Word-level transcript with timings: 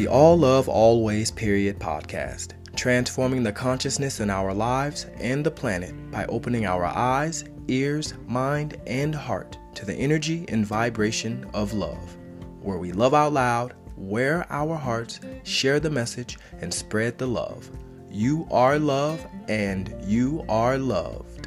the 0.00 0.08
All 0.08 0.38
Love 0.38 0.66
Always 0.66 1.30
Period 1.30 1.78
podcast, 1.78 2.54
transforming 2.74 3.42
the 3.42 3.52
consciousness 3.52 4.20
in 4.20 4.30
our 4.30 4.54
lives 4.54 5.04
and 5.18 5.44
the 5.44 5.50
planet 5.50 5.92
by 6.10 6.24
opening 6.24 6.64
our 6.64 6.86
eyes, 6.86 7.44
ears, 7.68 8.14
mind, 8.26 8.80
and 8.86 9.14
heart 9.14 9.58
to 9.74 9.84
the 9.84 9.92
energy 9.92 10.46
and 10.48 10.64
vibration 10.64 11.44
of 11.52 11.74
love, 11.74 12.16
where 12.62 12.78
we 12.78 12.92
love 12.92 13.12
out 13.12 13.34
loud, 13.34 13.74
wear 13.98 14.46
our 14.48 14.74
hearts, 14.74 15.20
share 15.42 15.78
the 15.78 15.90
message, 15.90 16.38
and 16.62 16.72
spread 16.72 17.18
the 17.18 17.26
love. 17.26 17.68
You 18.10 18.48
are 18.50 18.78
love, 18.78 19.26
and 19.48 19.94
you 20.06 20.46
are 20.48 20.78
loved. 20.78 21.46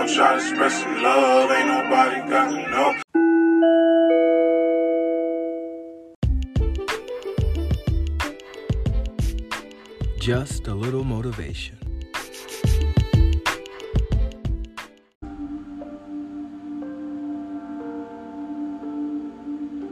Gon' 0.00 0.14
try 0.14 0.34
to 0.34 0.40
spread 0.40 0.72
some 0.72 1.02
love. 1.02 1.50
Ain't 1.50 1.68
nobody 1.68 2.20
got 2.30 2.50
to 2.50 2.70
know. 2.70 2.96
Just 10.18 10.68
a 10.68 10.74
little 10.74 11.04
motivation. 11.04 11.76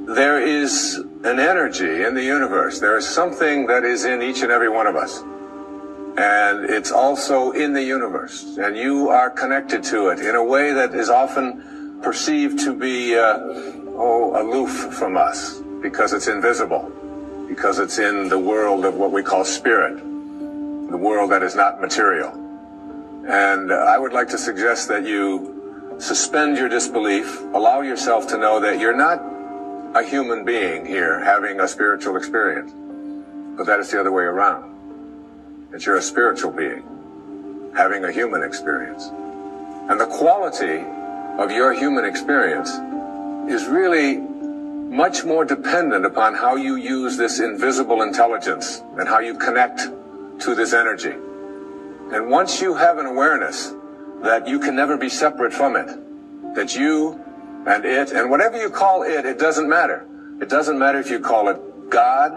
There 0.07 0.41
is 0.41 0.97
an 1.25 1.39
energy 1.39 2.05
in 2.05 2.15
the 2.15 2.25
universe. 2.25 2.81
There 2.81 2.97
is 2.97 3.07
something 3.07 3.67
that 3.67 3.85
is 3.85 4.07
in 4.07 4.23
each 4.23 4.41
and 4.41 4.51
every 4.51 4.71
one 4.71 4.87
of 4.87 4.97
us. 4.97 5.23
And 6.19 6.65
it's 6.65 6.91
also 6.91 7.53
in 7.53 7.73
the 7.73 7.83
universe. 7.83 8.57
And 8.57 8.77
you 8.77 9.09
are 9.09 9.31
connected 9.31 9.85
to 9.85 10.09
it 10.09 10.19
in 10.19 10.35
a 10.35 10.43
way 10.43 10.73
that 10.73 10.93
is 10.93 11.11
often 11.11 12.01
perceived 12.03 12.59
to 12.65 12.75
be, 12.75 13.17
uh, 13.17 13.39
oh, 13.95 14.33
aloof 14.35 14.93
from 14.95 15.17
us 15.17 15.61
because 15.81 16.13
it's 16.13 16.27
invisible, 16.27 16.91
because 17.47 17.79
it's 17.79 18.01
in 18.01 18.29
the 18.29 18.39
world 18.39 18.85
of 18.85 18.97
what 18.97 19.13
we 19.13 19.23
call 19.23 19.45
spirit, 19.45 19.97
the 20.91 20.97
world 20.97 21.31
that 21.31 21.45
is 21.45 21.55
not 21.55 21.81
material. 21.81 22.33
And 23.29 23.71
uh, 23.71 23.77
I 23.77 23.97
would 23.97 24.13
like 24.13 24.29
to 24.31 24.39
suggest 24.39 24.89
that 24.89 25.07
you 25.07 25.95
suspend 26.01 26.59
your 26.59 26.69
disbelief, 26.69 27.43
allow 27.55 27.83
yourself 27.83 28.27
to 28.29 28.39
know 28.39 28.59
that 28.59 28.81
you're 28.81 28.97
not 28.97 29.23
a 29.95 30.03
human 30.03 30.45
being 30.45 30.85
here 30.85 31.23
having 31.23 31.61
a 31.61 31.69
spiritual 31.69 32.17
experience, 32.17 32.73
but 33.57 33.67
that 33.67 33.79
is 33.79 33.89
the 33.93 34.01
other 34.01 34.11
way 34.11 34.25
around. 34.25 34.78
That 35.71 35.85
you're 35.85 35.97
a 35.97 36.03
spiritual 36.03 36.51
being 36.51 36.83
having 37.77 38.05
a 38.05 38.11
human 38.11 38.43
experience. 38.43 39.05
And 39.89 40.01
the 40.01 40.07
quality 40.07 40.85
of 41.39 41.51
your 41.51 41.73
human 41.73 42.05
experience 42.05 42.71
is 43.51 43.67
really 43.69 44.17
much 44.17 45.25
more 45.25 45.45
dependent 45.45 46.05
upon 46.05 46.35
how 46.35 46.57
you 46.57 46.77
use 46.77 47.17
this 47.17 47.39
invisible 47.39 48.03
intelligence 48.03 48.83
and 48.99 49.09
how 49.09 49.21
you 49.21 49.35
connect 49.35 49.81
to 50.41 50.55
this 50.55 50.73
energy. 50.73 51.15
And 52.13 52.31
once 52.31 52.61
you 52.61 52.75
have 52.75 52.99
an 52.99 53.07
awareness 53.07 53.73
that 54.23 54.49
you 54.49 54.59
can 54.59 54.75
never 54.75 54.97
be 54.97 55.09
separate 55.09 55.53
from 55.53 55.77
it, 55.77 55.87
that 56.55 56.75
you 56.75 57.23
and 57.67 57.85
it, 57.85 58.13
and 58.13 58.31
whatever 58.31 58.61
you 58.61 58.71
call 58.71 59.03
it, 59.03 59.25
it 59.25 59.39
doesn't 59.39 59.69
matter. 59.69 60.07
It 60.41 60.49
doesn't 60.49 60.79
matter 60.79 60.99
if 60.99 61.11
you 61.11 61.21
call 61.21 61.49
it 61.49 61.91
God, 61.91 62.33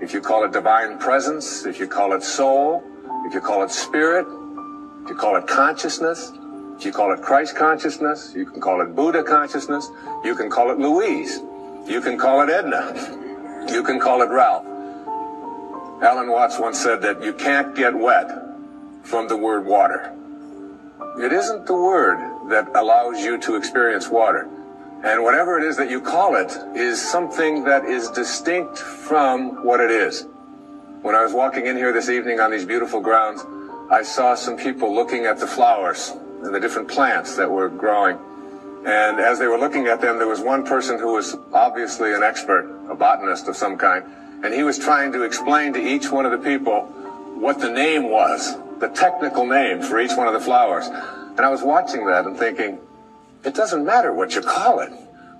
if 0.00 0.14
you 0.14 0.20
call 0.20 0.44
it 0.44 0.52
divine 0.52 0.98
presence, 0.98 1.66
if 1.66 1.78
you 1.78 1.86
call 1.86 2.14
it 2.14 2.22
soul, 2.22 2.82
if 3.26 3.34
you 3.34 3.40
call 3.40 3.62
it 3.62 3.70
spirit, 3.70 4.26
if 5.02 5.10
you 5.10 5.14
call 5.14 5.36
it 5.36 5.46
consciousness, 5.46 6.32
if 6.78 6.84
you 6.86 6.92
call 6.92 7.12
it 7.12 7.20
Christ 7.20 7.54
consciousness, 7.56 8.32
you 8.34 8.46
can 8.46 8.60
call 8.60 8.80
it 8.80 8.96
Buddha 8.96 9.22
consciousness, 9.22 9.90
you 10.24 10.34
can 10.34 10.48
call 10.48 10.70
it 10.70 10.78
Louise, 10.78 11.40
you 11.86 12.00
can 12.00 12.18
call 12.18 12.40
it 12.42 12.48
Edna, 12.48 13.66
you 13.72 13.82
can 13.82 14.00
call 14.00 14.22
it 14.22 14.30
Ralph. 14.30 14.64
Alan 16.02 16.30
Watts 16.30 16.58
once 16.58 16.78
said 16.78 17.02
that 17.02 17.22
you 17.22 17.34
can't 17.34 17.76
get 17.76 17.94
wet 17.94 18.30
from 19.02 19.28
the 19.28 19.36
word 19.36 19.66
water. 19.66 20.16
It 21.18 21.32
isn't 21.32 21.66
the 21.66 21.74
word 21.74 22.48
that 22.48 22.70
allows 22.74 23.20
you 23.20 23.38
to 23.42 23.56
experience 23.56 24.08
water. 24.08 24.48
And 25.02 25.22
whatever 25.22 25.58
it 25.58 25.64
is 25.64 25.78
that 25.78 25.90
you 25.90 26.00
call 26.00 26.36
it 26.36 26.54
is 26.76 27.00
something 27.00 27.64
that 27.64 27.86
is 27.86 28.10
distinct 28.10 28.78
from 28.78 29.64
what 29.64 29.80
it 29.80 29.90
is. 29.90 30.26
When 31.00 31.14
I 31.14 31.22
was 31.22 31.32
walking 31.32 31.66
in 31.66 31.76
here 31.76 31.92
this 31.92 32.10
evening 32.10 32.38
on 32.38 32.50
these 32.50 32.66
beautiful 32.66 33.00
grounds, 33.00 33.42
I 33.90 34.02
saw 34.02 34.34
some 34.34 34.58
people 34.58 34.94
looking 34.94 35.24
at 35.24 35.38
the 35.38 35.46
flowers 35.46 36.12
and 36.42 36.54
the 36.54 36.60
different 36.60 36.88
plants 36.88 37.36
that 37.36 37.50
were 37.50 37.70
growing. 37.70 38.18
And 38.86 39.18
as 39.18 39.38
they 39.38 39.46
were 39.46 39.58
looking 39.58 39.86
at 39.86 40.02
them, 40.02 40.18
there 40.18 40.28
was 40.28 40.40
one 40.40 40.66
person 40.66 40.98
who 40.98 41.14
was 41.14 41.34
obviously 41.52 42.12
an 42.12 42.22
expert, 42.22 42.70
a 42.90 42.94
botanist 42.94 43.48
of 43.48 43.56
some 43.56 43.78
kind, 43.78 44.04
and 44.44 44.52
he 44.52 44.62
was 44.62 44.78
trying 44.78 45.12
to 45.12 45.22
explain 45.22 45.72
to 45.72 45.80
each 45.80 46.10
one 46.10 46.26
of 46.26 46.32
the 46.32 46.38
people 46.46 46.82
what 47.38 47.58
the 47.58 47.70
name 47.70 48.10
was, 48.10 48.54
the 48.80 48.88
technical 48.88 49.46
name 49.46 49.80
for 49.80 49.98
each 49.98 50.14
one 50.14 50.26
of 50.26 50.34
the 50.34 50.40
flowers. 50.40 50.86
And 50.86 51.40
I 51.40 51.48
was 51.48 51.62
watching 51.62 52.04
that 52.06 52.26
and 52.26 52.38
thinking, 52.38 52.78
it 53.44 53.54
doesn't 53.54 53.84
matter 53.84 54.12
what 54.12 54.34
you 54.34 54.40
call 54.40 54.80
it. 54.80 54.92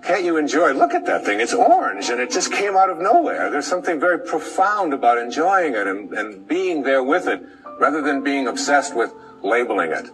Can't 0.03 0.25
you 0.25 0.38
enjoy? 0.38 0.72
Look 0.72 0.94
at 0.94 1.05
that 1.06 1.25
thing. 1.25 1.41
It's 1.41 1.53
orange 1.53 2.09
and 2.09 2.21
it 2.21 2.31
just 2.31 2.53
came 2.53 2.75
out 2.77 2.88
of 2.88 2.99
nowhere. 2.99 3.50
There's 3.50 3.66
something 3.66 4.00
very 4.00 4.19
profound 4.19 4.94
about 4.94 5.19
enjoying 5.19 5.75
it 5.75 5.87
and, 5.87 6.12
and 6.15 6.49
being 6.49 6.83
there 6.83 7.03
with 7.03 7.28
it 7.28 7.43
rather 7.78 8.00
than 8.00 8.22
being 8.22 8.47
obsessed 8.47 8.97
with 8.97 9.12
labeling 9.43 9.93
it. 9.93 10.10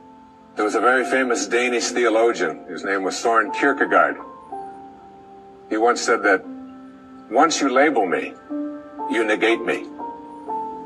There 0.57 0.65
was 0.65 0.75
a 0.75 0.81
very 0.81 1.05
famous 1.05 1.47
Danish 1.47 1.89
theologian. 1.89 2.65
His 2.67 2.83
name 2.83 3.03
was 3.03 3.17
Soren 3.17 3.53
Kierkegaard. 3.53 4.17
He 5.69 5.77
once 5.77 6.01
said 6.01 6.23
that 6.23 6.45
once 7.31 7.61
you 7.61 7.69
label 7.69 8.07
me, 8.07 8.33
you 9.11 9.25
negate 9.25 9.65
me. 9.65 9.87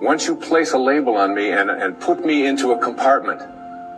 Once 0.03 0.27
you 0.27 0.35
place 0.35 0.73
a 0.73 0.79
label 0.79 1.17
on 1.17 1.35
me 1.35 1.53
and, 1.53 1.71
and 1.71 1.99
put 2.01 2.25
me 2.25 2.47
into 2.47 2.73
a 2.73 2.79
compartment 2.79 3.41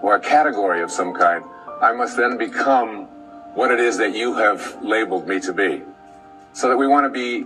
or 0.03 0.17
a 0.17 0.21
category 0.21 0.83
of 0.83 0.91
some 0.91 1.15
kind, 1.15 1.45
I 1.83 1.91
must 1.91 2.17
then 2.17 2.39
become 2.39 3.07
what 3.57 3.73
it 3.73 3.81
is 3.81 3.99
that 3.99 4.15
you 4.15 4.35
have 4.35 4.85
labeled 4.85 5.27
me 5.27 5.41
to 5.41 5.53
be. 5.53 5.83
So 6.53 6.69
that 6.69 6.77
we 6.77 6.87
want 6.87 7.07
to 7.07 7.11
be 7.11 7.45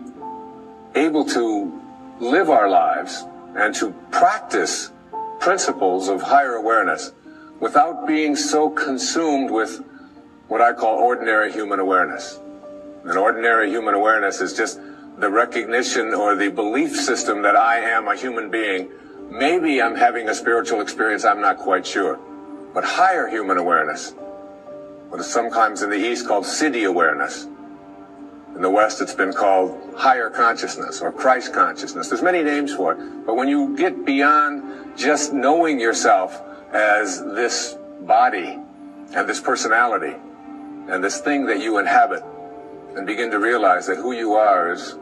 able 0.95 1.25
to 1.25 1.83
live 2.21 2.51
our 2.51 2.69
lives 2.69 3.25
and 3.57 3.75
to 3.77 3.93
practice 4.11 4.93
principles 5.41 6.09
of 6.09 6.21
higher 6.21 6.53
awareness 6.53 7.13
without 7.61 8.07
being 8.07 8.37
so 8.37 8.69
consumed 8.69 9.51
with 9.51 9.83
what 10.49 10.61
I 10.61 10.75
call 10.75 10.99
ordinary 10.99 11.51
human 11.51 11.81
awareness. 11.81 12.39
And 13.05 13.17
ordinary 13.17 13.71
human 13.71 13.95
awareness 13.95 14.43
is 14.43 14.53
just 14.53 14.79
the 15.17 15.31
recognition 15.31 16.13
or 16.13 16.37
the 16.37 16.51
belief 16.51 16.95
system 16.95 17.41
that 17.41 17.57
I 17.57 17.79
am 17.79 18.07
a 18.07 18.15
human 18.15 18.51
being. 18.51 18.91
Maybe 19.31 19.81
I'm 19.81 19.95
having 19.95 20.29
a 20.29 20.35
spiritual 20.35 20.83
experience, 20.83 21.25
I'm 21.25 21.41
not 21.41 21.57
quite 21.57 21.87
sure. 21.87 22.19
But 22.75 22.85
higher 22.85 23.27
human 23.29 23.57
awareness, 23.57 24.15
what 25.16 25.25
is 25.25 25.32
sometimes 25.32 25.81
in 25.81 25.88
the 25.88 25.97
East 25.97 26.28
called 26.28 26.44
Siddhi 26.44 26.87
awareness. 26.87 27.44
In 28.54 28.60
the 28.60 28.69
West, 28.69 29.00
it's 29.00 29.15
been 29.15 29.32
called 29.32 29.94
higher 29.97 30.28
consciousness 30.28 31.00
or 31.00 31.10
Christ 31.10 31.54
consciousness. 31.54 32.10
There's 32.10 32.21
many 32.21 32.43
names 32.43 32.75
for 32.75 32.93
it. 32.93 33.25
But 33.25 33.34
when 33.34 33.49
you 33.49 33.75
get 33.78 34.04
beyond 34.04 34.94
just 34.94 35.32
knowing 35.32 35.81
yourself 35.81 36.43
as 36.71 37.25
this 37.34 37.78
body 38.03 38.59
and 39.15 39.27
this 39.27 39.41
personality 39.41 40.16
and 40.91 41.03
this 41.03 41.22
thing 41.22 41.47
that 41.47 41.60
you 41.60 41.78
inhabit 41.78 42.22
and 42.94 43.06
begin 43.06 43.31
to 43.31 43.38
realize 43.38 43.87
that 43.87 43.97
who 43.97 44.12
you 44.12 44.34
are 44.34 44.71
is 44.71 44.98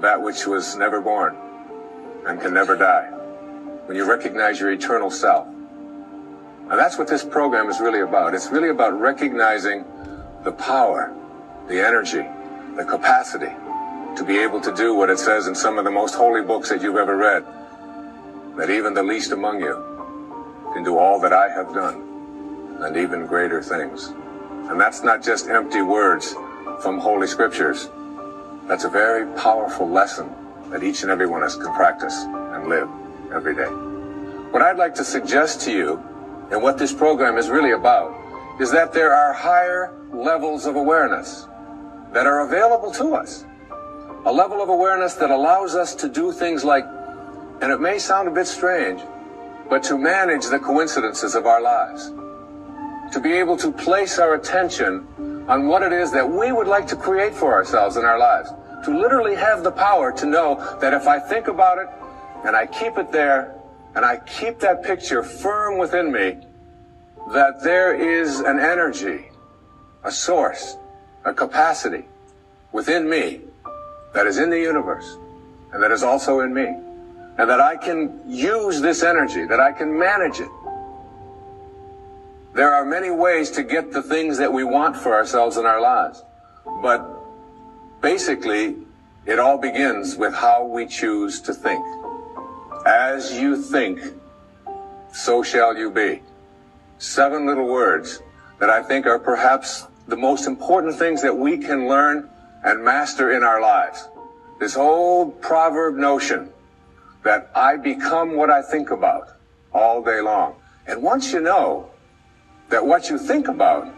that 0.00 0.22
which 0.22 0.46
was 0.46 0.76
never 0.76 1.00
born 1.00 1.36
and 2.24 2.40
can 2.40 2.54
never 2.54 2.76
die. 2.76 3.08
When 3.86 3.96
you 3.96 4.08
recognize 4.08 4.60
your 4.60 4.70
eternal 4.70 5.10
self. 5.10 5.48
And 6.68 6.78
that's 6.78 6.98
what 6.98 7.06
this 7.06 7.24
program 7.24 7.70
is 7.70 7.78
really 7.80 8.00
about. 8.00 8.34
It's 8.34 8.50
really 8.50 8.70
about 8.70 8.98
recognizing 8.98 9.84
the 10.42 10.50
power, 10.52 11.14
the 11.68 11.80
energy, 11.80 12.24
the 12.76 12.84
capacity 12.84 13.52
to 14.16 14.24
be 14.24 14.38
able 14.38 14.60
to 14.60 14.74
do 14.74 14.94
what 14.94 15.08
it 15.08 15.18
says 15.18 15.46
in 15.46 15.54
some 15.54 15.78
of 15.78 15.84
the 15.84 15.90
most 15.90 16.14
holy 16.14 16.42
books 16.42 16.68
that 16.70 16.82
you've 16.82 16.96
ever 16.96 17.16
read. 17.16 17.44
That 18.56 18.70
even 18.70 18.94
the 18.94 19.02
least 19.02 19.30
among 19.30 19.60
you 19.60 19.74
can 20.72 20.82
do 20.82 20.98
all 20.98 21.20
that 21.20 21.32
I 21.32 21.48
have 21.50 21.72
done 21.72 22.78
and 22.80 22.96
even 22.96 23.26
greater 23.26 23.62
things. 23.62 24.08
And 24.68 24.80
that's 24.80 25.04
not 25.04 25.22
just 25.22 25.46
empty 25.46 25.82
words 25.82 26.34
from 26.82 26.98
holy 26.98 27.28
scriptures. 27.28 27.90
That's 28.66 28.84
a 28.84 28.90
very 28.90 29.26
powerful 29.36 29.88
lesson 29.88 30.34
that 30.70 30.82
each 30.82 31.02
and 31.02 31.12
every 31.12 31.26
one 31.26 31.42
of 31.42 31.46
us 31.46 31.56
can 31.56 31.72
practice 31.74 32.14
and 32.24 32.68
live 32.68 32.88
every 33.32 33.54
day. 33.54 33.70
What 34.50 34.62
I'd 34.62 34.78
like 34.78 34.94
to 34.96 35.04
suggest 35.04 35.60
to 35.62 35.72
you 35.72 36.02
and 36.50 36.62
what 36.62 36.78
this 36.78 36.92
program 36.92 37.38
is 37.38 37.48
really 37.48 37.72
about 37.72 38.14
is 38.60 38.70
that 38.70 38.92
there 38.92 39.12
are 39.12 39.32
higher 39.32 39.94
levels 40.12 40.66
of 40.66 40.76
awareness 40.76 41.46
that 42.12 42.26
are 42.26 42.46
available 42.46 42.92
to 42.92 43.14
us. 43.14 43.44
A 44.24 44.32
level 44.32 44.62
of 44.62 44.68
awareness 44.68 45.14
that 45.14 45.30
allows 45.30 45.74
us 45.74 45.94
to 45.96 46.08
do 46.08 46.32
things 46.32 46.64
like, 46.64 46.84
and 47.60 47.72
it 47.72 47.80
may 47.80 47.98
sound 47.98 48.28
a 48.28 48.30
bit 48.30 48.46
strange, 48.46 49.00
but 49.68 49.82
to 49.84 49.98
manage 49.98 50.46
the 50.46 50.58
coincidences 50.58 51.34
of 51.34 51.46
our 51.46 51.60
lives. 51.60 52.12
To 53.12 53.20
be 53.20 53.32
able 53.32 53.56
to 53.58 53.70
place 53.70 54.18
our 54.18 54.34
attention 54.34 55.06
on 55.48 55.68
what 55.68 55.82
it 55.82 55.92
is 55.92 56.10
that 56.12 56.28
we 56.28 56.52
would 56.52 56.66
like 56.66 56.86
to 56.88 56.96
create 56.96 57.34
for 57.34 57.52
ourselves 57.52 57.96
in 57.96 58.04
our 58.04 58.18
lives. 58.18 58.50
To 58.84 58.96
literally 58.96 59.34
have 59.34 59.62
the 59.62 59.72
power 59.72 60.12
to 60.12 60.26
know 60.26 60.78
that 60.80 60.94
if 60.94 61.06
I 61.06 61.18
think 61.18 61.48
about 61.48 61.78
it 61.78 61.88
and 62.44 62.56
I 62.56 62.66
keep 62.66 62.98
it 62.98 63.12
there 63.12 63.60
and 63.96 64.04
I 64.04 64.18
keep 64.18 64.60
that 64.60 64.84
picture 64.84 65.22
firm 65.22 65.78
within 65.78 66.12
me, 66.12 66.36
that 67.32 67.64
there 67.64 67.94
is 67.94 68.40
an 68.40 68.60
energy, 68.60 69.30
a 70.04 70.12
source, 70.12 70.76
a 71.24 71.32
capacity 71.32 72.04
within 72.72 73.08
me 73.08 73.40
that 74.12 74.26
is 74.26 74.36
in 74.36 74.50
the 74.50 74.60
universe 74.60 75.16
and 75.72 75.82
that 75.82 75.90
is 75.90 76.02
also 76.02 76.40
in 76.40 76.52
me. 76.52 76.66
And 77.38 77.50
that 77.50 77.60
I 77.60 77.76
can 77.76 78.22
use 78.26 78.80
this 78.80 79.02
energy, 79.02 79.44
that 79.44 79.60
I 79.60 79.72
can 79.72 79.98
manage 79.98 80.40
it. 80.40 80.48
There 82.54 82.72
are 82.72 82.84
many 82.84 83.10
ways 83.10 83.50
to 83.52 83.62
get 83.62 83.92
the 83.92 84.02
things 84.02 84.38
that 84.38 84.52
we 84.52 84.64
want 84.64 84.96
for 84.96 85.14
ourselves 85.14 85.56
in 85.56 85.66
our 85.66 85.80
lives. 85.80 86.22
But 86.82 87.06
basically, 88.00 88.76
it 89.26 89.38
all 89.38 89.58
begins 89.58 90.16
with 90.16 90.34
how 90.34 90.64
we 90.64 90.86
choose 90.86 91.40
to 91.42 91.52
think. 91.52 91.84
As 92.86 93.36
you 93.36 93.60
think, 93.60 93.98
so 95.12 95.42
shall 95.42 95.76
you 95.76 95.90
be. 95.90 96.22
Seven 96.98 97.44
little 97.44 97.66
words 97.66 98.22
that 98.60 98.70
I 98.70 98.80
think 98.80 99.06
are 99.06 99.18
perhaps 99.18 99.88
the 100.06 100.16
most 100.16 100.46
important 100.46 100.94
things 100.94 101.20
that 101.22 101.36
we 101.36 101.58
can 101.58 101.88
learn 101.88 102.30
and 102.64 102.84
master 102.84 103.32
in 103.32 103.42
our 103.42 103.60
lives. 103.60 104.08
This 104.60 104.76
old 104.76 105.42
proverb 105.42 105.96
notion 105.96 106.48
that 107.24 107.50
I 107.56 107.76
become 107.76 108.36
what 108.36 108.50
I 108.50 108.62
think 108.62 108.92
about 108.92 109.30
all 109.72 110.00
day 110.00 110.20
long. 110.20 110.54
And 110.86 111.02
once 111.02 111.32
you 111.32 111.40
know 111.40 111.90
that 112.68 112.86
what 112.86 113.10
you 113.10 113.18
think 113.18 113.48
about 113.48 113.92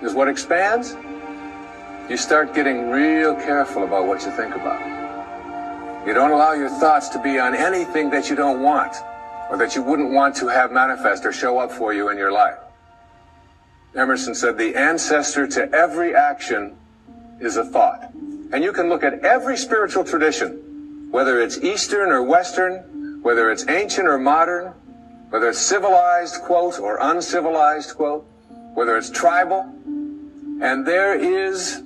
is 0.00 0.14
what 0.14 0.28
expands, 0.28 0.96
you 2.08 2.16
start 2.16 2.54
getting 2.54 2.88
real 2.88 3.34
careful 3.34 3.84
about 3.84 4.06
what 4.06 4.24
you 4.24 4.30
think 4.30 4.54
about. 4.54 4.99
You 6.06 6.14
don't 6.14 6.30
allow 6.30 6.52
your 6.52 6.70
thoughts 6.70 7.08
to 7.10 7.22
be 7.22 7.38
on 7.38 7.54
anything 7.54 8.10
that 8.10 8.30
you 8.30 8.36
don't 8.36 8.62
want 8.62 8.96
or 9.50 9.56
that 9.58 9.74
you 9.74 9.82
wouldn't 9.82 10.12
want 10.12 10.34
to 10.36 10.48
have 10.48 10.72
manifest 10.72 11.26
or 11.26 11.32
show 11.32 11.58
up 11.58 11.70
for 11.70 11.92
you 11.92 12.08
in 12.08 12.16
your 12.16 12.32
life. 12.32 12.58
Emerson 13.94 14.34
said, 14.34 14.56
the 14.56 14.76
ancestor 14.76 15.46
to 15.46 15.70
every 15.72 16.14
action 16.14 16.76
is 17.40 17.56
a 17.56 17.64
thought. 17.64 18.12
And 18.52 18.64
you 18.64 18.72
can 18.72 18.88
look 18.88 19.04
at 19.04 19.24
every 19.24 19.56
spiritual 19.56 20.04
tradition, 20.04 21.08
whether 21.10 21.40
it's 21.40 21.58
Eastern 21.58 22.10
or 22.10 22.22
Western, 22.22 23.20
whether 23.22 23.50
it's 23.50 23.68
ancient 23.68 24.06
or 24.06 24.16
modern, 24.16 24.72
whether 25.30 25.48
it's 25.50 25.58
civilized, 25.58 26.40
quote, 26.42 26.78
or 26.78 26.98
uncivilized, 27.00 27.94
quote, 27.94 28.26
whether 28.74 28.96
it's 28.96 29.10
tribal. 29.10 29.62
And 30.62 30.86
there 30.86 31.14
is, 31.14 31.78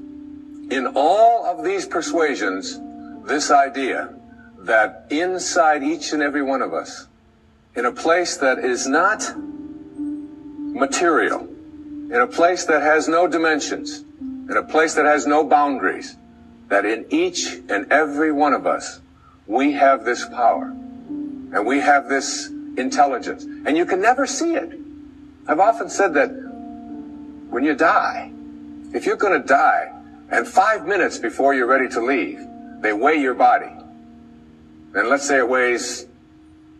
in 0.70 0.93
all 0.94 1.44
of 1.46 1.64
these 1.64 1.87
persuasions, 1.87 2.78
this 3.25 3.50
idea 3.50 4.15
that 4.59 5.06
inside 5.11 5.82
each 5.82 6.12
and 6.12 6.23
every 6.23 6.43
one 6.43 6.62
of 6.62 6.75
us, 6.75 7.06
in 7.75 7.87
a 7.87 7.93
place 7.93 8.37
that 8.37 8.59
is 8.59 8.87
not 8.87 9.35
material, 9.37 11.41
in 11.41 12.21
a 12.21 12.26
place 12.26 12.67
that 12.67 12.82
has 12.82 13.09
no 13.09 13.26
dimensions, 13.26 14.05
in 14.21 14.56
a 14.56 14.62
place 14.62 14.94
that 14.94 15.06
has 15.06 15.26
no 15.26 15.44
boundaries, 15.44 16.17
that 16.69 16.85
in 16.85 17.06
each 17.11 17.55
and 17.69 17.91
every 17.91 18.31
one 18.31 18.53
of 18.53 18.67
us, 18.67 19.00
we 19.47 19.73
have 19.73 20.05
this 20.05 20.26
power 20.26 20.67
and 20.67 21.67
we 21.67 21.81
have 21.81 22.09
this 22.09 22.49
intelligence 22.76 23.44
and 23.44 23.76
you 23.76 23.87
can 23.87 24.00
never 24.00 24.26
see 24.26 24.55
it. 24.55 24.79
I've 25.47 25.61
often 25.61 25.91
said 25.91 26.15
that 26.15 26.29
when 27.50 27.65
you 27.65 27.75
die, 27.75 28.31
if 28.94 29.06
you're 29.06 29.17
going 29.17 29.41
to 29.41 29.47
die 29.47 29.93
and 30.31 30.47
five 30.47 30.87
minutes 30.87 31.19
before 31.19 31.55
you're 31.55 31.67
ready 31.67 31.88
to 31.88 32.00
leave, 32.00 32.47
they 32.84 32.92
weigh 32.92 33.16
your 33.16 33.32
body. 33.32 33.72
And 34.94 35.08
let's 35.08 35.26
say 35.26 35.38
it 35.38 35.48
weighs, 35.48 36.04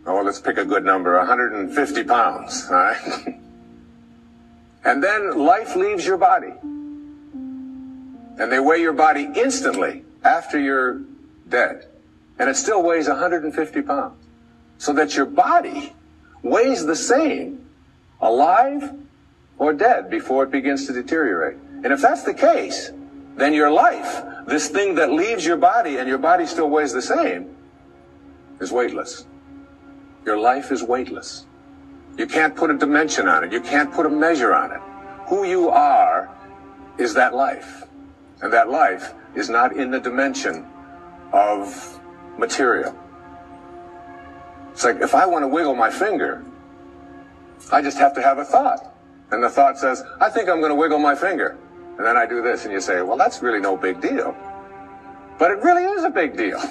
oh, 0.05 0.21
let's 0.21 0.39
pick 0.39 0.57
a 0.57 0.63
good 0.63 0.85
number, 0.85 1.17
150 1.17 2.03
pounds, 2.03 2.67
all 2.69 2.75
right? 2.75 3.39
and 4.85 5.03
then 5.03 5.35
life 5.35 5.75
leaves 5.75 6.05
your 6.05 6.17
body 6.17 6.53
and 8.37 8.51
they 8.51 8.59
weigh 8.59 8.81
your 8.81 8.93
body 8.93 9.31
instantly 9.35 10.03
after 10.23 10.59
you're 10.59 11.01
dead. 11.49 11.87
And 12.37 12.51
it 12.51 12.55
still 12.55 12.83
weighs 12.83 13.07
150 13.07 13.81
pounds. 13.81 14.23
So 14.77 14.93
that 14.93 15.15
your 15.15 15.25
body 15.25 15.91
weighs 16.43 16.85
the 16.85 16.95
same 16.95 17.65
alive 18.21 18.93
or 19.57 19.73
dead 19.73 20.11
before 20.11 20.43
it 20.43 20.51
begins 20.51 20.85
to 20.85 20.93
deteriorate. 20.93 21.57
And 21.83 21.87
if 21.87 21.99
that's 21.99 22.21
the 22.21 22.33
case, 22.33 22.91
then 23.35 23.53
your 23.53 23.69
life, 23.69 24.23
this 24.47 24.69
thing 24.69 24.95
that 24.95 25.11
leaves 25.11 25.45
your 25.45 25.57
body 25.57 25.97
and 25.97 26.07
your 26.07 26.17
body 26.17 26.45
still 26.45 26.69
weighs 26.69 26.93
the 26.93 27.01
same, 27.01 27.55
is 28.59 28.71
weightless. 28.71 29.25
Your 30.25 30.37
life 30.37 30.71
is 30.71 30.81
weightless. 30.81 31.45
You 32.17 32.27
can't 32.27 32.55
put 32.55 32.71
a 32.71 32.77
dimension 32.77 33.27
on 33.27 33.43
it. 33.43 33.51
You 33.51 33.59
can't 33.59 33.93
put 33.93 34.05
a 34.05 34.09
measure 34.09 34.53
on 34.53 34.71
it. 34.71 34.79
Who 35.27 35.45
you 35.45 35.69
are 35.69 36.29
is 36.97 37.13
that 37.15 37.33
life. 37.33 37.83
And 38.41 38.53
that 38.53 38.69
life 38.69 39.13
is 39.35 39.49
not 39.49 39.75
in 39.75 39.91
the 39.91 39.99
dimension 39.99 40.65
of 41.33 41.99
material. 42.37 42.97
It's 44.71 44.83
like 44.83 45.01
if 45.01 45.13
I 45.13 45.25
want 45.25 45.43
to 45.43 45.47
wiggle 45.47 45.75
my 45.75 45.89
finger, 45.89 46.43
I 47.71 47.81
just 47.81 47.97
have 47.97 48.13
to 48.15 48.21
have 48.21 48.37
a 48.37 48.45
thought. 48.45 48.93
And 49.31 49.43
the 49.43 49.49
thought 49.49 49.77
says, 49.77 50.03
I 50.21 50.29
think 50.29 50.49
I'm 50.49 50.59
going 50.59 50.69
to 50.69 50.75
wiggle 50.75 50.99
my 50.99 51.15
finger. 51.15 51.57
And 51.97 52.05
then 52.05 52.17
I 52.17 52.25
do 52.25 52.41
this, 52.41 52.65
and 52.65 52.73
you 52.73 52.81
say, 52.81 53.01
well, 53.01 53.17
that's 53.17 53.41
really 53.41 53.59
no 53.59 53.77
big 53.77 54.01
deal. 54.01 54.35
But 55.39 55.51
it 55.51 55.63
really 55.63 55.83
is 55.83 56.03
a 56.03 56.09
big 56.09 56.35
deal. 56.37 56.61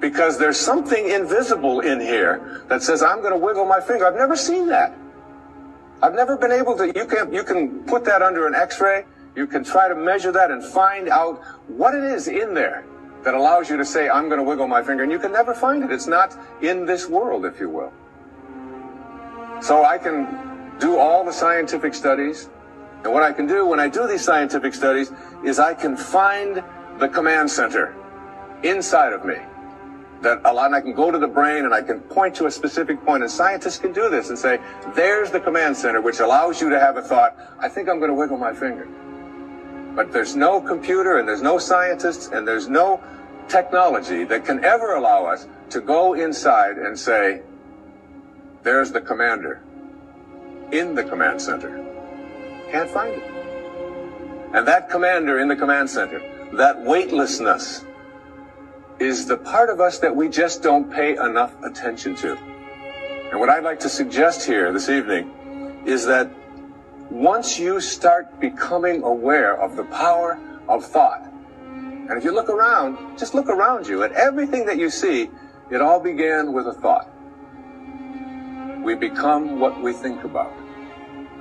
because 0.00 0.38
there's 0.38 0.58
something 0.58 1.08
invisible 1.08 1.80
in 1.80 2.00
here 2.00 2.62
that 2.68 2.82
says, 2.82 3.02
I'm 3.02 3.20
going 3.20 3.32
to 3.32 3.38
wiggle 3.38 3.64
my 3.64 3.80
finger. 3.80 4.06
I've 4.06 4.14
never 4.14 4.36
seen 4.36 4.68
that. 4.68 4.96
I've 6.02 6.14
never 6.14 6.36
been 6.36 6.52
able 6.52 6.76
to, 6.76 6.86
you 6.86 7.06
can, 7.06 7.32
you 7.32 7.42
can 7.42 7.84
put 7.84 8.04
that 8.04 8.20
under 8.20 8.46
an 8.46 8.54
x-ray 8.54 9.04
you 9.34 9.46
can 9.46 9.64
try 9.64 9.88
to 9.88 9.94
measure 9.94 10.32
that 10.32 10.50
and 10.50 10.62
find 10.62 11.08
out 11.08 11.42
what 11.66 11.94
it 11.94 12.04
is 12.04 12.28
in 12.28 12.54
there 12.54 12.84
that 13.24 13.34
allows 13.34 13.68
you 13.68 13.76
to 13.76 13.84
say, 13.84 14.08
I'm 14.08 14.28
going 14.28 14.38
to 14.38 14.44
wiggle 14.44 14.68
my 14.68 14.82
finger. 14.82 15.02
And 15.02 15.10
you 15.10 15.18
can 15.18 15.32
never 15.32 15.54
find 15.54 15.82
it. 15.82 15.90
It's 15.90 16.06
not 16.06 16.36
in 16.62 16.86
this 16.86 17.08
world, 17.08 17.44
if 17.44 17.58
you 17.58 17.68
will. 17.68 17.92
So 19.60 19.84
I 19.84 19.98
can 19.98 20.76
do 20.78 20.98
all 20.98 21.24
the 21.24 21.32
scientific 21.32 21.94
studies. 21.94 22.50
And 23.04 23.12
what 23.12 23.22
I 23.22 23.32
can 23.32 23.46
do 23.46 23.66
when 23.66 23.78
I 23.78 23.88
do 23.88 24.06
these 24.06 24.24
scientific 24.24 24.72
studies 24.74 25.12
is 25.44 25.58
I 25.58 25.74
can 25.74 25.94
find 25.94 26.64
the 26.98 27.08
command 27.08 27.50
center 27.50 27.94
inside 28.62 29.12
of 29.12 29.26
me 29.26 29.36
that 30.22 30.40
a 30.46 30.52
lot, 30.52 30.66
and 30.66 30.74
I 30.74 30.80
can 30.80 30.94
go 30.94 31.10
to 31.10 31.18
the 31.18 31.28
brain 31.28 31.66
and 31.66 31.74
I 31.74 31.82
can 31.82 32.00
point 32.00 32.34
to 32.36 32.46
a 32.46 32.50
specific 32.50 33.04
point, 33.04 33.22
and 33.22 33.30
scientists 33.30 33.76
can 33.76 33.92
do 33.92 34.08
this 34.08 34.30
and 34.30 34.38
say, 34.38 34.58
there's 34.94 35.30
the 35.30 35.38
command 35.38 35.76
center, 35.76 36.00
which 36.00 36.20
allows 36.20 36.62
you 36.62 36.70
to 36.70 36.80
have 36.80 36.96
a 36.96 37.02
thought, 37.02 37.36
I 37.58 37.68
think 37.68 37.90
I'm 37.90 37.98
going 37.98 38.10
to 38.10 38.14
wiggle 38.14 38.38
my 38.38 38.54
finger. 38.54 38.88
But 39.94 40.10
there's 40.10 40.34
no 40.34 40.62
computer 40.62 41.18
and 41.18 41.28
there's 41.28 41.42
no 41.42 41.58
scientists 41.58 42.28
and 42.32 42.48
there's 42.48 42.68
no 42.68 43.02
technology 43.48 44.24
that 44.24 44.46
can 44.46 44.64
ever 44.64 44.94
allow 44.94 45.26
us 45.26 45.46
to 45.70 45.82
go 45.82 46.14
inside 46.14 46.78
and 46.78 46.98
say, 46.98 47.42
there's 48.62 48.92
the 48.92 49.00
commander 49.02 49.62
in 50.72 50.94
the 50.94 51.04
command 51.04 51.42
center. 51.42 51.83
Can't 52.70 52.90
find 52.90 53.14
it. 53.14 53.34
And 54.54 54.66
that 54.68 54.88
commander 54.88 55.38
in 55.38 55.48
the 55.48 55.56
command 55.56 55.90
center, 55.90 56.20
that 56.56 56.80
weightlessness, 56.82 57.84
is 59.00 59.26
the 59.26 59.36
part 59.36 59.70
of 59.70 59.80
us 59.80 59.98
that 59.98 60.14
we 60.14 60.28
just 60.28 60.62
don't 60.62 60.90
pay 60.90 61.16
enough 61.16 61.52
attention 61.62 62.14
to. 62.16 62.36
And 63.30 63.40
what 63.40 63.48
I'd 63.48 63.64
like 63.64 63.80
to 63.80 63.88
suggest 63.88 64.46
here 64.46 64.72
this 64.72 64.88
evening 64.88 65.82
is 65.84 66.06
that 66.06 66.30
once 67.10 67.58
you 67.58 67.80
start 67.80 68.40
becoming 68.40 69.02
aware 69.02 69.60
of 69.60 69.76
the 69.76 69.84
power 69.84 70.38
of 70.68 70.84
thought, 70.84 71.22
and 72.06 72.12
if 72.12 72.24
you 72.24 72.32
look 72.32 72.48
around, 72.48 73.18
just 73.18 73.34
look 73.34 73.48
around 73.48 73.86
you, 73.86 74.02
at 74.02 74.12
everything 74.12 74.66
that 74.66 74.78
you 74.78 74.90
see, 74.90 75.30
it 75.70 75.80
all 75.80 75.98
began 75.98 76.52
with 76.52 76.66
a 76.66 76.74
thought. 76.74 77.10
We 78.82 78.94
become 78.94 79.58
what 79.58 79.82
we 79.82 79.92
think 79.92 80.22
about. 80.22 80.52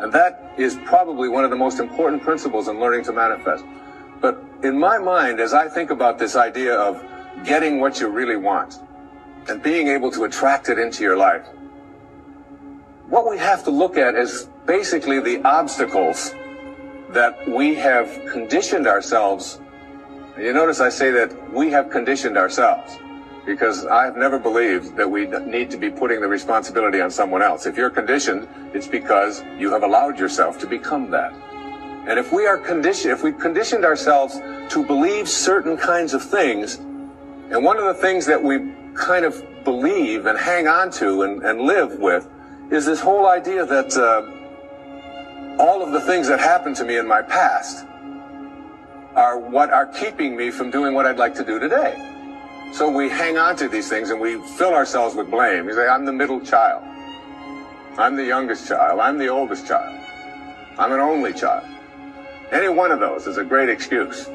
And 0.04 0.12
that 0.12 0.54
is 0.58 0.78
probably 0.84 1.30
one 1.30 1.46
of 1.46 1.50
the 1.50 1.56
most 1.56 1.80
important 1.80 2.22
principles 2.24 2.68
in 2.68 2.78
learning 2.78 3.06
to 3.06 3.14
manifest. 3.14 3.64
But 4.20 4.44
in 4.62 4.78
my 4.78 4.98
mind, 4.98 5.40
as 5.40 5.54
I 5.54 5.70
think 5.70 5.92
about 5.92 6.20
this 6.20 6.36
idea 6.36 6.76
of 6.76 7.02
getting 7.46 7.80
what 7.80 8.02
you 8.02 8.10
really 8.10 8.36
want 8.36 8.80
and 9.48 9.64
being 9.64 9.88
able 9.88 10.12
to 10.12 10.26
attract 10.26 10.68
it 10.68 10.78
into 10.78 11.04
your 11.04 11.16
life, 11.16 11.48
what 13.08 13.30
we 13.30 13.38
have 13.38 13.64
to 13.64 13.72
look 13.72 13.96
at 13.96 14.16
is 14.16 14.50
basically 14.66 15.22
the 15.22 15.42
obstacles 15.48 16.36
that 17.12 17.48
we 17.48 17.74
have 17.76 18.26
conditioned 18.30 18.88
ourselves. 18.88 19.62
You 20.38 20.52
notice 20.52 20.82
I 20.82 20.90
say 20.90 21.12
that 21.12 21.54
we 21.54 21.72
have 21.72 21.90
conditioned 21.90 22.38
ourselves. 22.38 23.00
Because 23.46 23.86
I've 23.86 24.16
never 24.16 24.40
believed 24.40 24.96
that 24.96 25.10
we 25.10 25.28
need 25.28 25.70
to 25.72 25.78
be 25.78 25.90
putting 25.90 26.22
the 26.22 26.28
responsibility 26.28 27.02
on 27.02 27.12
someone 27.12 27.42
else. 27.42 27.66
If 27.66 27.78
you're 27.78 27.90
conditioned, 27.90 28.48
it's 28.74 28.88
because 28.88 29.44
you 29.58 29.72
have 29.72 29.84
allowed 29.84 30.18
yourself 30.18 30.60
to 30.60 30.68
become 30.68 31.12
that. 31.12 31.34
And 32.08 32.20
if 32.20 32.32
we 32.32 32.46
are 32.46 32.58
conditioned, 32.58 33.12
if 33.12 33.24
we've 33.24 33.38
conditioned 33.38 33.86
ourselves 33.86 34.40
to 34.70 34.86
believe 34.86 35.28
certain 35.28 35.78
kinds 35.78 36.14
of 36.14 36.24
things, 36.24 36.76
and 36.76 37.64
one 37.64 37.78
of 37.78 37.86
the 37.86 37.94
things 37.94 38.26
that 38.26 38.42
we 38.42 38.74
kind 38.94 39.26
of 39.26 39.44
believe 39.64 40.26
and 40.26 40.38
hang 40.38 40.68
on 40.68 40.92
to 40.92 41.24
and, 41.24 41.44
and 41.44 41.62
live 41.62 42.00
with 42.00 42.30
is 42.72 42.86
this 42.86 43.00
whole 43.00 43.28
idea 43.28 43.66
that 43.66 43.96
uh, 43.98 45.62
all 45.62 45.84
of 45.84 45.92
the 45.92 46.02
things 46.02 46.28
that 46.28 46.40
happened 46.40 46.76
to 46.76 46.84
me 46.84 46.98
in 46.98 47.08
my 47.08 47.22
past 47.22 47.86
are 49.16 49.38
what 49.38 49.70
are 49.70 49.86
keeping 49.86 50.36
me 50.36 50.50
from 50.50 50.72
doing 50.72 50.94
what 50.94 51.06
I'd 51.06 51.18
like 51.18 51.36
to 51.36 51.46
do 51.46 51.60
today. 51.60 52.13
So 52.74 52.90
we 52.90 53.08
hang 53.08 53.38
on 53.38 53.56
to 53.58 53.70
these 53.70 53.88
things 53.88 54.10
and 54.10 54.20
we 54.20 54.42
fill 54.58 54.74
ourselves 54.74 55.14
with 55.14 55.30
blame. 55.30 55.68
You 55.68 55.76
say, 55.76 55.88
I'm 55.88 56.06
the 56.06 56.12
middle 56.12 56.42
child. 56.42 56.84
I'm 58.00 58.16
the 58.16 58.26
youngest 58.26 58.68
child. 58.68 59.00
I'm 59.00 59.20
the 59.20 59.28
oldest 59.28 59.68
child. 59.68 59.96
I'm 60.80 60.92
an 60.92 61.00
only 61.00 61.34
child. 61.34 61.68
Any 62.52 62.70
one 62.70 62.90
of 62.90 63.00
those 63.00 63.28
is 63.28 63.38
a 63.38 63.44
great 63.44 63.70
excuse. 63.70 64.28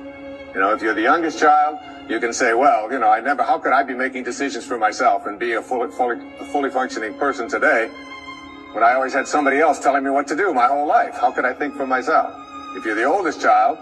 You 0.55 0.61
know, 0.61 0.73
if 0.73 0.81
you're 0.81 0.95
the 0.95 1.03
youngest 1.03 1.41
child, 1.41 1.81
you 2.09 2.21
can 2.21 2.33
say, 2.33 2.55
well, 2.55 2.91
you 2.93 3.01
know, 3.01 3.11
I 3.11 3.19
never, 3.19 3.43
how 3.43 3.59
could 3.59 3.73
I 3.73 3.83
be 3.83 3.95
making 3.95 4.23
decisions 4.23 4.65
for 4.65 4.79
myself 4.79 5.27
and 5.27 5.37
be 5.37 5.55
a 5.55 5.63
fully, 5.63 5.91
fully, 5.91 6.21
fully 6.53 6.71
functioning 6.71 7.15
person 7.15 7.49
today 7.49 7.89
when 8.73 8.85
I 8.85 8.95
always 8.95 9.13
had 9.13 9.27
somebody 9.27 9.59
else 9.59 9.81
telling 9.81 10.05
me 10.05 10.11
what 10.11 10.29
to 10.29 10.37
do 10.37 10.55
my 10.55 10.69
whole 10.69 10.87
life? 10.87 11.15
How 11.15 11.33
could 11.33 11.45
I 11.45 11.55
think 11.55 11.75
for 11.75 11.89
myself? 11.89 12.33
If 12.77 12.85
you're 12.85 12.95
the 12.95 13.03
oldest 13.03 13.41
child, 13.41 13.79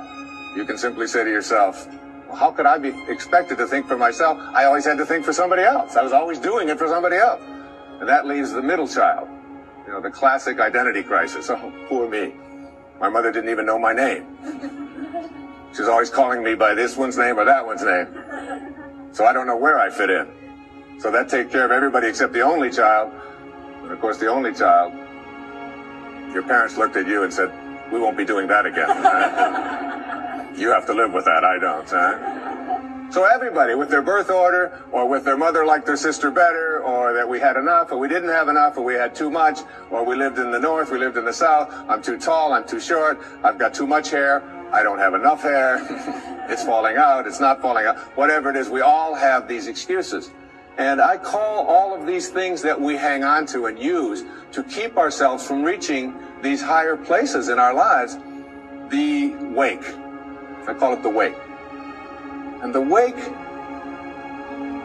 you 0.56 0.64
can 0.64 0.78
simply 0.78 1.06
say 1.06 1.24
to 1.24 1.30
yourself, 1.30 1.86
how 2.34 2.50
could 2.50 2.66
I 2.66 2.78
be 2.78 2.92
expected 3.08 3.58
to 3.58 3.66
think 3.66 3.86
for 3.86 3.96
myself? 3.96 4.38
I 4.38 4.64
always 4.64 4.84
had 4.84 4.98
to 4.98 5.06
think 5.06 5.24
for 5.24 5.32
somebody 5.32 5.62
else. 5.62 5.96
I 5.96 6.02
was 6.02 6.12
always 6.12 6.38
doing 6.38 6.68
it 6.68 6.78
for 6.78 6.88
somebody 6.88 7.16
else. 7.16 7.40
And 8.00 8.08
that 8.08 8.26
leaves 8.26 8.52
the 8.52 8.62
middle 8.62 8.88
child. 8.88 9.28
You 9.86 9.92
know, 9.92 10.00
the 10.00 10.10
classic 10.10 10.60
identity 10.60 11.02
crisis. 11.02 11.50
Oh, 11.50 11.72
poor 11.88 12.08
me. 12.08 12.34
My 13.00 13.08
mother 13.08 13.30
didn't 13.30 13.50
even 13.50 13.66
know 13.66 13.78
my 13.78 13.92
name. 13.92 14.26
She 15.74 15.82
was 15.82 15.88
always 15.88 16.10
calling 16.10 16.42
me 16.42 16.54
by 16.54 16.74
this 16.74 16.96
one's 16.96 17.18
name 17.18 17.38
or 17.38 17.44
that 17.44 17.64
one's 17.64 17.82
name. 17.82 18.06
So 19.12 19.24
I 19.26 19.32
don't 19.32 19.46
know 19.46 19.56
where 19.56 19.78
I 19.78 19.90
fit 19.90 20.10
in. 20.10 20.26
So 20.98 21.10
that 21.10 21.28
takes 21.28 21.52
care 21.52 21.64
of 21.64 21.70
everybody 21.70 22.08
except 22.08 22.32
the 22.32 22.40
only 22.40 22.70
child. 22.70 23.12
And 23.82 23.92
of 23.92 24.00
course, 24.00 24.18
the 24.18 24.28
only 24.28 24.52
child, 24.54 24.92
your 26.32 26.42
parents 26.42 26.76
looked 26.76 26.96
at 26.96 27.06
you 27.06 27.22
and 27.22 27.32
said, 27.32 27.52
we 27.92 28.00
won't 28.00 28.16
be 28.16 28.24
doing 28.24 28.48
that 28.48 28.66
again. 28.66 30.02
You 30.56 30.70
have 30.70 30.86
to 30.86 30.94
live 30.94 31.12
with 31.12 31.26
that. 31.26 31.44
I 31.44 31.58
don't. 31.58 31.88
Huh? 31.88 33.10
So 33.10 33.24
everybody, 33.24 33.74
with 33.74 33.88
their 33.88 34.02
birth 34.02 34.30
order, 34.30 34.82
or 34.90 35.06
with 35.08 35.24
their 35.24 35.36
mother 35.36 35.64
liked 35.64 35.86
their 35.86 35.96
sister 35.96 36.30
better, 36.30 36.82
or 36.82 37.12
that 37.12 37.28
we 37.28 37.38
had 37.38 37.56
enough, 37.56 37.92
or 37.92 37.98
we 37.98 38.08
didn't 38.08 38.30
have 38.30 38.48
enough, 38.48 38.76
or 38.76 38.82
we 38.82 38.94
had 38.94 39.14
too 39.14 39.30
much, 39.30 39.60
or 39.90 40.04
we 40.04 40.16
lived 40.16 40.38
in 40.38 40.50
the 40.50 40.58
north, 40.58 40.90
we 40.90 40.98
lived 40.98 41.16
in 41.16 41.24
the 41.24 41.32
south. 41.32 41.72
I'm 41.88 42.02
too 42.02 42.18
tall. 42.18 42.52
I'm 42.52 42.66
too 42.66 42.80
short. 42.80 43.20
I've 43.44 43.58
got 43.58 43.74
too 43.74 43.86
much 43.86 44.10
hair. 44.10 44.42
I 44.72 44.82
don't 44.82 44.98
have 44.98 45.14
enough 45.14 45.42
hair. 45.42 45.78
it's 46.50 46.64
falling 46.64 46.96
out. 46.96 47.26
It's 47.26 47.40
not 47.40 47.60
falling 47.60 47.86
out. 47.86 47.98
Whatever 48.16 48.50
it 48.50 48.56
is, 48.56 48.68
we 48.68 48.80
all 48.80 49.14
have 49.14 49.46
these 49.46 49.68
excuses. 49.68 50.30
And 50.78 51.00
I 51.00 51.16
call 51.16 51.66
all 51.66 51.94
of 51.94 52.06
these 52.06 52.28
things 52.28 52.62
that 52.62 52.78
we 52.78 52.96
hang 52.96 53.24
on 53.24 53.46
to 53.46 53.66
and 53.66 53.78
use 53.78 54.24
to 54.52 54.62
keep 54.64 54.96
ourselves 54.96 55.46
from 55.46 55.62
reaching 55.62 56.14
these 56.42 56.60
higher 56.60 56.96
places 56.96 57.48
in 57.48 57.58
our 57.58 57.72
lives 57.72 58.18
the 58.90 59.34
wake. 59.54 59.84
I 60.68 60.74
call 60.74 60.92
it 60.92 61.02
the 61.02 61.08
wake. 61.08 61.36
And 62.62 62.74
the 62.74 62.80
wake 62.80 63.18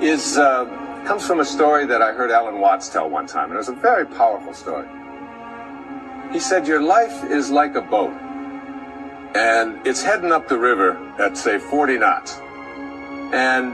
is 0.02 0.38
uh, 0.38 0.66
comes 1.06 1.26
from 1.26 1.40
a 1.40 1.46
story 1.46 1.86
that 1.86 2.02
I 2.02 2.12
heard 2.12 2.32
Alan 2.32 2.60
Watts 2.60 2.90
tell 2.90 3.10
one 3.10 3.28
time, 3.28 3.46
and 3.46 3.54
it 3.54 3.58
was 3.58 3.70
a 3.70 3.74
very 3.74 4.06
powerful 4.06 4.54
story. 4.54 4.88
He 6.32 6.40
said, 6.40 6.68
"Your 6.68 6.82
life 6.82 7.24
is 7.24 7.50
like 7.50 7.76
a 7.76 7.82
boat, 7.82 8.14
and 9.36 9.86
it's 9.86 10.02
heading 10.02 10.32
up 10.32 10.48
the 10.48 10.58
river 10.58 10.98
at 11.20 11.38
say 11.38 11.58
40 11.60 11.98
knots, 11.98 12.40
and 13.34 13.74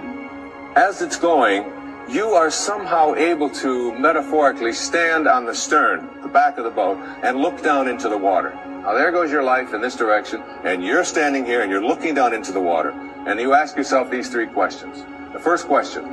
as 0.76 1.02
it's 1.02 1.18
going." 1.18 1.77
You 2.10 2.30
are 2.30 2.50
somehow 2.50 3.16
able 3.16 3.50
to 3.50 3.94
metaphorically 4.00 4.72
stand 4.72 5.28
on 5.28 5.46
the 5.46 5.54
stern, 5.54 6.08
the 6.22 6.30
back 6.30 6.58
of 6.58 6.64
the 6.64 6.70
boat, 6.70 6.98
and 7.22 7.38
look 7.38 7.62
down 7.62 7.90
into 7.90 8.08
the 8.08 8.18
water. 8.18 8.58
Now 8.66 8.94
there 8.94 9.12
goes 9.12 9.30
your 9.30 9.44
life 9.44 9.74
in 9.74 9.82
this 9.82 9.98
direction, 9.98 10.42
and 10.64 10.82
you're 10.82 11.04
standing 11.04 11.46
here 11.46 11.64
and 11.64 11.70
you're 11.70 11.86
looking 11.86 12.14
down 12.14 12.34
into 12.34 12.54
the 12.54 12.62
water, 12.62 12.92
and 13.28 13.38
you 13.42 13.54
ask 13.54 13.76
yourself 13.76 14.10
these 14.10 14.30
three 14.30 14.48
questions. 14.48 15.04
The 15.34 15.40
first 15.40 15.68
question, 15.68 16.06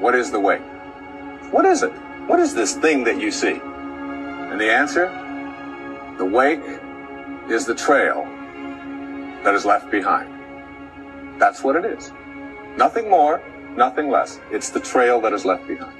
what 0.00 0.16
is 0.16 0.32
the 0.32 0.40
wake? 0.40 0.62
What 1.52 1.64
is 1.64 1.84
it? 1.84 1.92
What 2.26 2.40
is 2.40 2.52
this 2.52 2.74
thing 2.74 3.04
that 3.04 3.20
you 3.20 3.30
see? 3.30 3.60
And 3.62 4.60
the 4.60 4.72
answer, 4.72 5.06
the 6.18 6.24
wake 6.24 6.64
is 7.48 7.66
the 7.66 7.74
trail 7.74 8.24
that 9.44 9.54
is 9.54 9.64
left 9.64 9.92
behind. 9.92 11.40
That's 11.40 11.62
what 11.62 11.76
it 11.76 11.84
is. 11.84 12.10
Nothing 12.76 13.08
more, 13.08 13.40
nothing 13.78 14.10
less. 14.10 14.38
It's 14.50 14.68
the 14.68 14.80
trail 14.80 15.20
that 15.22 15.32
is 15.32 15.46
left 15.46 15.66
behind. 15.66 15.96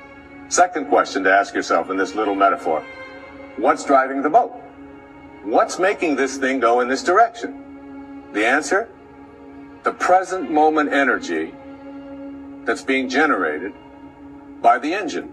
Second 0.48 0.88
question 0.88 1.24
to 1.24 1.32
ask 1.32 1.54
yourself 1.54 1.88
in 1.88 1.96
this 1.96 2.14
little 2.14 2.34
metaphor. 2.34 2.84
What's 3.56 3.84
driving 3.84 4.20
the 4.20 4.30
boat? 4.30 4.52
What's 5.44 5.78
making 5.78 6.16
this 6.16 6.36
thing 6.36 6.60
go 6.60 6.80
in 6.80 6.88
this 6.88 7.02
direction? 7.02 8.24
The 8.32 8.44
answer? 8.44 8.90
The 9.84 9.92
present 9.92 10.50
moment 10.50 10.92
energy 10.92 11.54
that's 12.64 12.82
being 12.82 13.08
generated 13.08 13.72
by 14.60 14.78
the 14.78 14.92
engine. 14.92 15.32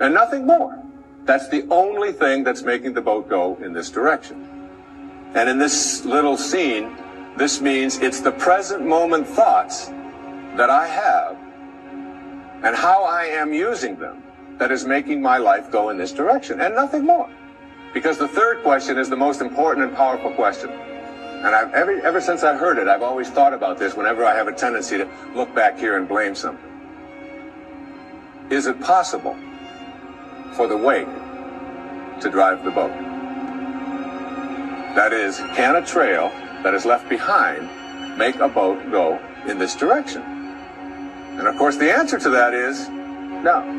And 0.00 0.14
nothing 0.14 0.46
more. 0.46 0.82
That's 1.24 1.48
the 1.48 1.66
only 1.70 2.12
thing 2.12 2.42
that's 2.42 2.62
making 2.62 2.94
the 2.94 3.02
boat 3.02 3.28
go 3.28 3.56
in 3.62 3.72
this 3.72 3.90
direction. 3.90 4.48
And 5.34 5.48
in 5.48 5.58
this 5.58 6.04
little 6.04 6.36
scene, 6.36 6.96
this 7.36 7.60
means 7.60 7.98
it's 7.98 8.20
the 8.20 8.32
present 8.32 8.86
moment 8.86 9.26
thoughts 9.26 9.86
that 10.56 10.70
I 10.70 10.86
have 10.86 11.36
and 12.62 12.74
how 12.74 13.04
I 13.04 13.24
am 13.24 13.52
using 13.52 13.96
them 13.96 14.22
that 14.58 14.72
is 14.72 14.84
making 14.84 15.22
my 15.22 15.38
life 15.38 15.70
go 15.70 15.90
in 15.90 15.96
this 15.96 16.12
direction 16.12 16.60
and 16.60 16.74
nothing 16.74 17.04
more. 17.04 17.30
Because 17.94 18.18
the 18.18 18.28
third 18.28 18.62
question 18.62 18.98
is 18.98 19.08
the 19.08 19.16
most 19.16 19.40
important 19.40 19.86
and 19.86 19.96
powerful 19.96 20.32
question. 20.32 20.70
And 20.70 21.54
I've, 21.54 21.72
ever, 21.72 22.00
ever 22.04 22.20
since 22.20 22.42
I 22.42 22.56
heard 22.56 22.78
it, 22.78 22.88
I've 22.88 23.02
always 23.02 23.30
thought 23.30 23.54
about 23.54 23.78
this 23.78 23.94
whenever 23.94 24.24
I 24.24 24.34
have 24.34 24.48
a 24.48 24.52
tendency 24.52 24.98
to 24.98 25.08
look 25.34 25.54
back 25.54 25.78
here 25.78 25.96
and 25.96 26.08
blame 26.08 26.34
something. 26.34 26.64
Is 28.50 28.66
it 28.66 28.80
possible 28.80 29.36
for 30.54 30.66
the 30.66 30.76
wake 30.76 31.06
to 32.20 32.30
drive 32.30 32.64
the 32.64 32.72
boat? 32.72 32.90
That 34.96 35.12
is, 35.12 35.38
can 35.54 35.76
a 35.76 35.86
trail 35.86 36.30
that 36.64 36.74
is 36.74 36.84
left 36.84 37.08
behind 37.08 37.68
make 38.18 38.36
a 38.36 38.48
boat 38.48 38.90
go 38.90 39.20
in 39.46 39.58
this 39.58 39.76
direction? 39.76 40.37
And 41.38 41.46
of 41.46 41.56
course, 41.56 41.76
the 41.76 41.92
answer 41.92 42.18
to 42.18 42.30
that 42.30 42.52
is 42.52 42.88
no. 42.88 43.77